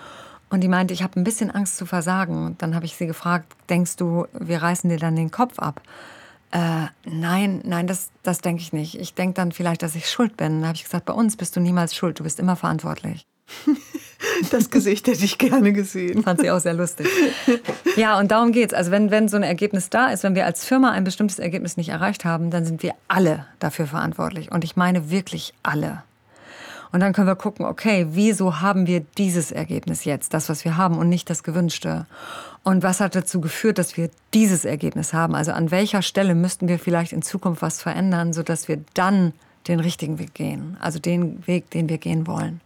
Und 0.51 0.61
die 0.61 0.67
meinte, 0.67 0.93
ich 0.93 1.01
habe 1.01 1.19
ein 1.19 1.23
bisschen 1.23 1.49
Angst 1.49 1.77
zu 1.77 1.87
versagen. 1.87 2.45
Und 2.45 2.61
dann 2.61 2.75
habe 2.75 2.85
ich 2.85 2.95
sie 2.95 3.07
gefragt, 3.07 3.55
denkst 3.69 3.95
du, 3.95 4.27
wir 4.33 4.61
reißen 4.61 4.89
dir 4.89 4.97
dann 4.97 5.15
den 5.15 5.31
Kopf 5.31 5.57
ab? 5.57 5.81
Äh, 6.51 6.87
nein, 7.05 7.61
nein, 7.63 7.87
das, 7.87 8.09
das 8.23 8.39
denke 8.39 8.61
ich 8.61 8.73
nicht. 8.73 8.99
Ich 8.99 9.13
denke 9.13 9.35
dann 9.35 9.51
vielleicht, 9.51 9.83
dass 9.83 9.95
ich 9.95 10.09
schuld 10.09 10.35
bin. 10.37 10.61
Da 10.61 10.67
habe 10.69 10.75
ich 10.75 10.83
gesagt, 10.83 11.05
bei 11.05 11.13
uns 11.13 11.37
bist 11.37 11.55
du 11.55 11.59
niemals 11.59 11.95
schuld, 11.95 12.19
du 12.19 12.23
bist 12.23 12.39
immer 12.39 12.55
verantwortlich. 12.55 13.25
Das 14.51 14.69
Gesicht 14.69 15.07
hätte 15.07 15.23
ich 15.23 15.37
gerne 15.37 15.71
gesehen. 15.73 16.23
Fand 16.23 16.41
sie 16.41 16.51
auch 16.51 16.59
sehr 16.59 16.73
lustig. 16.73 17.07
Ja, 17.95 18.19
und 18.19 18.31
darum 18.31 18.51
geht's. 18.51 18.73
Also 18.73 18.91
wenn, 18.91 19.11
wenn 19.11 19.27
so 19.27 19.37
ein 19.37 19.43
Ergebnis 19.43 19.89
da 19.89 20.07
ist, 20.09 20.23
wenn 20.23 20.35
wir 20.35 20.45
als 20.45 20.65
Firma 20.65 20.91
ein 20.91 21.03
bestimmtes 21.03 21.39
Ergebnis 21.39 21.77
nicht 21.77 21.89
erreicht 21.89 22.25
haben, 22.25 22.51
dann 22.51 22.65
sind 22.65 22.83
wir 22.83 22.93
alle 23.07 23.45
dafür 23.59 23.87
verantwortlich. 23.87 24.51
Und 24.51 24.63
ich 24.63 24.75
meine 24.75 25.09
wirklich 25.09 25.53
alle. 25.63 26.03
Und 26.91 27.01
dann 27.01 27.13
können 27.13 27.27
wir 27.27 27.35
gucken, 27.35 27.65
okay, 27.65 28.07
wieso 28.11 28.61
haben 28.61 28.87
wir 28.87 29.01
dieses 29.17 29.51
Ergebnis 29.51 30.05
jetzt, 30.05 30.33
das, 30.33 30.49
was 30.49 30.65
wir 30.65 30.77
haben 30.77 30.97
und 30.97 31.09
nicht 31.09 31.29
das 31.29 31.43
gewünschte? 31.43 32.07
Und 32.63 32.81
was 32.83 32.99
hat 32.99 33.15
dazu 33.15 33.41
geführt, 33.41 33.77
dass 33.77 33.95
wir 33.95 34.09
dieses 34.33 34.65
Ergebnis 34.65 35.13
haben? 35.13 35.35
Also 35.35 35.51
an 35.51 35.71
welcher 35.71 36.01
Stelle 36.01 36.35
müssten 36.35 36.67
wir 36.67 36.79
vielleicht 36.79 37.13
in 37.13 37.21
Zukunft 37.21 37.61
was 37.61 37.81
verändern, 37.81 38.33
sodass 38.33 38.67
wir 38.67 38.81
dann 38.93 39.33
den 39.67 39.79
richtigen 39.79 40.17
Weg 40.19 40.33
gehen? 40.33 40.77
Also 40.79 40.99
den 40.99 41.45
Weg, 41.45 41.69
den 41.69 41.89
wir 41.89 41.99
gehen 41.99 42.25
wollen. 42.25 42.61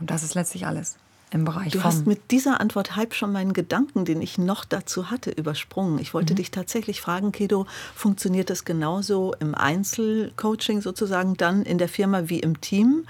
Und 0.00 0.10
das 0.10 0.22
ist 0.22 0.34
letztlich 0.34 0.66
alles 0.66 0.96
im 1.30 1.44
Bereich 1.44 1.72
Du 1.72 1.84
hast 1.84 2.06
mit 2.06 2.30
dieser 2.30 2.60
Antwort 2.60 2.96
halb 2.96 3.14
schon 3.14 3.32
meinen 3.32 3.52
Gedanken, 3.52 4.04
den 4.04 4.22
ich 4.22 4.38
noch 4.38 4.64
dazu 4.64 5.10
hatte, 5.10 5.30
übersprungen. 5.30 5.98
Ich 5.98 6.14
wollte 6.14 6.34
dich 6.34 6.50
tatsächlich 6.50 7.00
fragen, 7.00 7.32
Kedo, 7.32 7.66
funktioniert 7.94 8.50
das 8.50 8.64
genauso 8.64 9.34
im 9.40 9.54
Einzelcoaching 9.54 10.80
sozusagen 10.80 11.36
dann 11.36 11.62
in 11.62 11.78
der 11.78 11.88
Firma 11.88 12.28
wie 12.28 12.40
im 12.40 12.60
Team? 12.60 13.04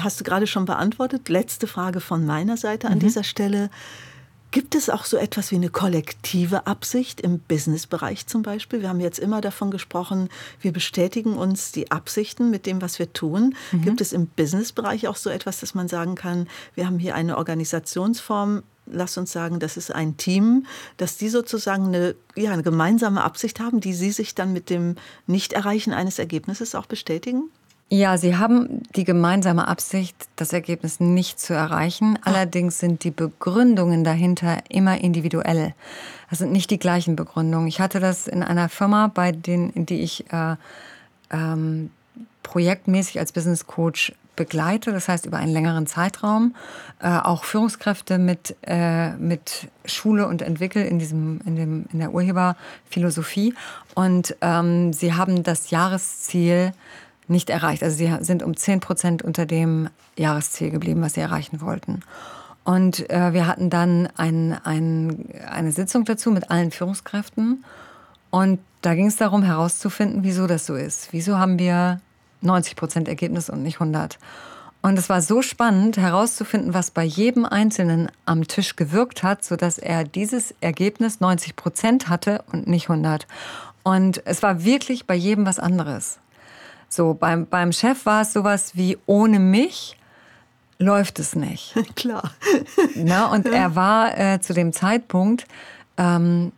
Hast 0.00 0.20
du 0.20 0.24
gerade 0.24 0.46
schon 0.46 0.64
beantwortet. 0.64 1.28
Letzte 1.28 1.66
Frage 1.66 2.00
von 2.00 2.26
meiner 2.26 2.56
Seite 2.56 2.88
an 2.88 2.98
dieser 2.98 3.24
Stelle. 3.24 3.70
Gibt 4.52 4.74
es 4.74 4.90
auch 4.90 5.06
so 5.06 5.16
etwas 5.16 5.50
wie 5.50 5.56
eine 5.56 5.70
kollektive 5.70 6.66
Absicht 6.66 7.22
im 7.22 7.38
Businessbereich 7.38 8.26
zum 8.26 8.42
Beispiel? 8.42 8.82
Wir 8.82 8.90
haben 8.90 9.00
jetzt 9.00 9.18
immer 9.18 9.40
davon 9.40 9.70
gesprochen, 9.70 10.28
wir 10.60 10.72
bestätigen 10.72 11.38
uns 11.38 11.72
die 11.72 11.90
Absichten 11.90 12.50
mit 12.50 12.66
dem, 12.66 12.82
was 12.82 12.98
wir 12.98 13.10
tun. 13.14 13.54
Gibt 13.72 14.02
es 14.02 14.12
im 14.12 14.26
Businessbereich 14.26 15.08
auch 15.08 15.16
so 15.16 15.30
etwas, 15.30 15.60
dass 15.60 15.74
man 15.74 15.88
sagen 15.88 16.16
kann, 16.16 16.48
wir 16.74 16.86
haben 16.86 16.98
hier 16.98 17.14
eine 17.14 17.38
Organisationsform, 17.38 18.62
lass 18.84 19.16
uns 19.16 19.32
sagen, 19.32 19.58
das 19.58 19.78
ist 19.78 19.90
ein 19.90 20.18
Team, 20.18 20.66
dass 20.98 21.16
die 21.16 21.30
sozusagen 21.30 21.86
eine, 21.86 22.14
ja, 22.36 22.52
eine 22.52 22.62
gemeinsame 22.62 23.24
Absicht 23.24 23.58
haben, 23.58 23.80
die 23.80 23.94
sie 23.94 24.10
sich 24.10 24.34
dann 24.34 24.52
mit 24.52 24.68
dem 24.68 24.96
Nichterreichen 25.26 25.94
eines 25.94 26.18
Ergebnisses 26.18 26.74
auch 26.74 26.86
bestätigen? 26.86 27.44
Ja, 27.94 28.16
Sie 28.16 28.38
haben 28.38 28.82
die 28.96 29.04
gemeinsame 29.04 29.68
Absicht, 29.68 30.16
das 30.36 30.54
Ergebnis 30.54 30.98
nicht 30.98 31.38
zu 31.38 31.52
erreichen. 31.52 32.18
Allerdings 32.22 32.78
sind 32.78 33.04
die 33.04 33.10
Begründungen 33.10 34.02
dahinter 34.02 34.60
immer 34.70 34.98
individuell. 35.02 35.74
Das 36.30 36.38
sind 36.38 36.52
nicht 36.52 36.70
die 36.70 36.78
gleichen 36.78 37.16
Begründungen. 37.16 37.68
Ich 37.68 37.82
hatte 37.82 38.00
das 38.00 38.28
in 38.28 38.42
einer 38.42 38.70
Firma, 38.70 39.08
bei 39.08 39.32
denen, 39.32 39.68
in 39.74 39.84
die 39.84 40.00
ich 40.00 40.24
äh, 40.32 40.56
ähm, 41.30 41.90
projektmäßig 42.42 43.18
als 43.18 43.32
Business 43.32 43.66
Coach 43.66 44.14
begleite, 44.36 44.92
das 44.92 45.08
heißt 45.08 45.26
über 45.26 45.36
einen 45.36 45.52
längeren 45.52 45.86
Zeitraum, 45.86 46.54
äh, 46.98 47.10
auch 47.10 47.44
Führungskräfte 47.44 48.16
mit, 48.16 48.56
äh, 48.62 49.10
mit 49.16 49.68
Schule 49.84 50.28
und 50.28 50.40
entwickle 50.40 50.82
in, 50.82 50.98
diesem, 50.98 51.42
in, 51.44 51.56
dem, 51.56 51.84
in 51.92 51.98
der 51.98 52.14
Urheberphilosophie. 52.14 53.52
Und 53.94 54.34
ähm, 54.40 54.94
sie 54.94 55.12
haben 55.12 55.42
das 55.42 55.68
Jahresziel 55.68 56.72
nicht 57.32 57.50
erreicht. 57.50 57.82
Also 57.82 57.96
sie 57.96 58.14
sind 58.20 58.42
um 58.42 58.56
10 58.56 58.80
Prozent 58.80 59.22
unter 59.22 59.46
dem 59.46 59.88
Jahresziel 60.16 60.70
geblieben, 60.70 61.02
was 61.02 61.14
sie 61.14 61.20
erreichen 61.20 61.60
wollten. 61.60 62.02
Und 62.64 63.10
äh, 63.10 63.32
wir 63.32 63.46
hatten 63.46 63.70
dann 63.70 64.08
ein, 64.16 64.56
ein, 64.64 65.28
eine 65.50 65.72
Sitzung 65.72 66.04
dazu 66.04 66.30
mit 66.30 66.50
allen 66.50 66.70
Führungskräften. 66.70 67.64
Und 68.30 68.60
da 68.82 68.94
ging 68.94 69.06
es 69.06 69.16
darum 69.16 69.42
herauszufinden, 69.42 70.22
wieso 70.22 70.46
das 70.46 70.66
so 70.66 70.74
ist. 70.74 71.12
Wieso 71.12 71.38
haben 71.38 71.58
wir 71.58 72.00
90 72.40 72.76
Prozent 72.76 73.08
Ergebnis 73.08 73.50
und 73.50 73.62
nicht 73.62 73.80
100? 73.80 74.18
Und 74.80 74.98
es 74.98 75.08
war 75.08 75.22
so 75.22 75.42
spannend 75.42 75.96
herauszufinden, 75.96 76.74
was 76.74 76.90
bei 76.90 77.04
jedem 77.04 77.44
Einzelnen 77.44 78.10
am 78.26 78.48
Tisch 78.48 78.74
gewirkt 78.74 79.22
hat, 79.22 79.44
sodass 79.44 79.78
er 79.78 80.02
dieses 80.02 80.54
Ergebnis 80.60 81.20
90 81.20 81.54
Prozent 81.54 82.08
hatte 82.08 82.44
und 82.52 82.66
nicht 82.66 82.90
100. 82.90 83.28
Und 83.84 84.26
es 84.26 84.42
war 84.42 84.64
wirklich 84.64 85.06
bei 85.06 85.14
jedem 85.14 85.46
was 85.46 85.60
anderes. 85.60 86.18
So, 86.92 87.14
beim, 87.14 87.46
beim 87.46 87.72
Chef 87.72 88.04
war 88.04 88.20
es 88.20 88.34
sowas 88.34 88.72
wie, 88.76 88.98
ohne 89.06 89.38
mich 89.38 89.96
läuft 90.76 91.18
es 91.20 91.34
nicht. 91.34 91.74
Klar. 91.96 92.32
Ne? 92.94 93.28
Und 93.28 93.46
er 93.46 93.74
war 93.74 94.18
äh, 94.18 94.40
zu 94.42 94.52
dem 94.52 94.74
Zeitpunkt, 94.74 95.46
ähm, 95.96 96.52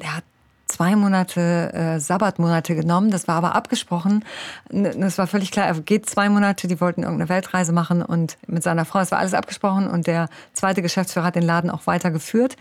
er 0.00 0.16
hat 0.16 0.24
zwei 0.66 0.96
Monate 0.96 1.72
äh, 1.72 2.00
Sabbatmonate 2.00 2.74
genommen. 2.74 3.12
Das 3.12 3.28
war 3.28 3.36
aber 3.36 3.54
abgesprochen. 3.54 4.24
Das 4.68 5.16
war 5.16 5.28
völlig 5.28 5.52
klar. 5.52 5.66
Er 5.66 5.74
geht 5.80 6.10
zwei 6.10 6.28
Monate. 6.28 6.66
Die 6.66 6.80
wollten 6.80 7.04
irgendeine 7.04 7.28
Weltreise 7.28 7.72
machen 7.72 8.02
und 8.02 8.38
mit 8.48 8.64
seiner 8.64 8.84
Frau. 8.84 8.98
Es 8.98 9.12
war 9.12 9.20
alles 9.20 9.32
abgesprochen 9.32 9.86
und 9.86 10.08
der 10.08 10.28
zweite 10.54 10.82
Geschäftsführer 10.82 11.26
hat 11.26 11.36
den 11.36 11.44
Laden 11.44 11.70
auch 11.70 11.86
weitergeführt. 11.86 12.56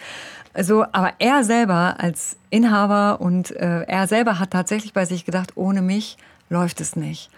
Also, 0.54 0.86
aber 0.92 1.14
er 1.18 1.44
selber 1.44 1.96
als 1.98 2.38
Inhaber 2.52 3.22
und 3.22 3.50
äh, 3.56 3.82
er 3.88 4.08
selber 4.08 4.38
hat 4.38 4.52
tatsächlich 4.52 4.94
bei 4.94 5.06
sich 5.06 5.26
gedacht, 5.26 5.54
ohne 5.56 5.82
mich 5.82 6.18
läuft 6.50 6.82
es 6.82 6.96
nicht. 6.96 7.30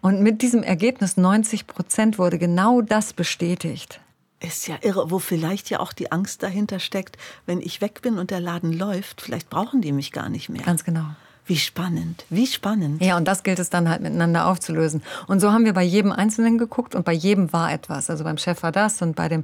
Und 0.00 0.22
mit 0.22 0.42
diesem 0.42 0.62
Ergebnis 0.62 1.16
90 1.16 1.66
Prozent 1.66 2.18
wurde 2.18 2.38
genau 2.38 2.80
das 2.80 3.12
bestätigt. 3.12 4.00
Ist 4.40 4.66
ja 4.66 4.76
irre, 4.80 5.10
wo 5.10 5.18
vielleicht 5.18 5.68
ja 5.68 5.80
auch 5.80 5.92
die 5.92 6.10
Angst 6.10 6.42
dahinter 6.42 6.78
steckt, 6.78 7.18
wenn 7.44 7.60
ich 7.60 7.82
weg 7.82 8.00
bin 8.00 8.18
und 8.18 8.30
der 8.30 8.40
Laden 8.40 8.72
läuft, 8.72 9.20
vielleicht 9.20 9.50
brauchen 9.50 9.82
die 9.82 9.92
mich 9.92 10.12
gar 10.12 10.30
nicht 10.30 10.48
mehr. 10.48 10.62
Ganz 10.62 10.84
genau. 10.84 11.04
Wie 11.50 11.56
spannend, 11.56 12.26
wie 12.30 12.46
spannend. 12.46 13.02
Ja, 13.02 13.16
und 13.16 13.26
das 13.26 13.42
gilt 13.42 13.58
es 13.58 13.70
dann 13.70 13.88
halt 13.88 14.02
miteinander 14.02 14.46
aufzulösen. 14.46 15.02
Und 15.26 15.40
so 15.40 15.50
haben 15.50 15.64
wir 15.64 15.72
bei 15.72 15.82
jedem 15.82 16.12
Einzelnen 16.12 16.58
geguckt 16.58 16.94
und 16.94 17.04
bei 17.04 17.12
jedem 17.12 17.52
war 17.52 17.72
etwas. 17.72 18.08
Also 18.08 18.22
beim 18.22 18.38
Chef 18.38 18.62
war 18.62 18.70
das 18.70 19.02
und 19.02 19.16
bei 19.16 19.28
dem 19.28 19.42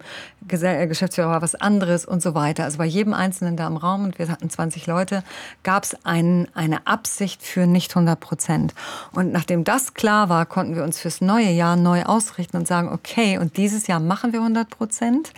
äh, 0.48 0.86
Geschäftsführer 0.86 1.30
war 1.30 1.42
was 1.42 1.56
anderes 1.56 2.04
und 2.04 2.22
so 2.22 2.36
weiter. 2.36 2.62
Also 2.62 2.78
bei 2.78 2.84
jedem 2.84 3.12
Einzelnen 3.12 3.56
da 3.56 3.66
im 3.66 3.76
Raum, 3.76 4.04
und 4.04 4.20
wir 4.20 4.28
hatten 4.28 4.48
20 4.48 4.86
Leute, 4.86 5.24
gab 5.64 5.82
es 5.82 5.96
ein, 6.04 6.46
eine 6.54 6.86
Absicht 6.86 7.42
für 7.42 7.66
nicht 7.66 7.90
100 7.90 8.20
Prozent. 8.20 8.72
Und 9.10 9.32
nachdem 9.32 9.64
das 9.64 9.94
klar 9.94 10.28
war, 10.28 10.46
konnten 10.46 10.76
wir 10.76 10.84
uns 10.84 11.00
fürs 11.00 11.20
neue 11.20 11.50
Jahr 11.50 11.74
neu 11.74 12.04
ausrichten 12.04 12.56
und 12.56 12.68
sagen, 12.68 12.88
okay, 12.88 13.38
und 13.38 13.56
dieses 13.56 13.88
Jahr 13.88 13.98
machen 13.98 14.32
wir 14.32 14.38
100 14.38 14.70
Prozent 14.70 15.32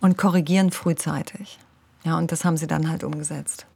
und 0.00 0.16
korrigieren 0.16 0.70
frühzeitig. 0.70 1.58
Ja, 2.02 2.16
und 2.16 2.32
das 2.32 2.46
haben 2.46 2.56
sie 2.56 2.66
dann 2.66 2.88
halt 2.88 3.04
umgesetzt. 3.04 3.66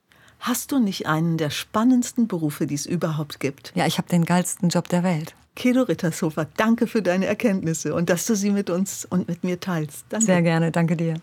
Hast 0.40 0.72
du 0.72 0.78
nicht 0.78 1.06
einen 1.06 1.36
der 1.36 1.50
spannendsten 1.50 2.28
Berufe, 2.28 2.66
die 2.66 2.74
es 2.74 2.86
überhaupt 2.86 3.40
gibt? 3.40 3.72
Ja, 3.74 3.86
ich 3.86 3.98
habe 3.98 4.08
den 4.08 4.24
geilsten 4.24 4.68
Job 4.68 4.88
der 4.88 5.02
Welt. 5.02 5.34
Kedo 5.56 5.82
Rittershofer, 5.82 6.46
danke 6.56 6.86
für 6.86 7.02
deine 7.02 7.26
Erkenntnisse 7.26 7.92
und 7.92 8.08
dass 8.08 8.26
du 8.26 8.36
sie 8.36 8.50
mit 8.50 8.70
uns 8.70 9.04
und 9.04 9.26
mit 9.26 9.42
mir 9.42 9.58
teilst. 9.58 10.04
Danke. 10.08 10.26
Sehr 10.26 10.42
gerne, 10.42 10.70
danke 10.70 10.96
dir. 10.96 11.16